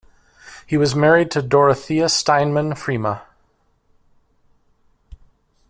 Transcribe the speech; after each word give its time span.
He 0.65 0.77
was 0.77 0.95
married 0.95 1.29
to 1.29 1.43
Dorothea 1.43 2.05
Steinmann 2.05 2.73
Freema. 2.73 3.21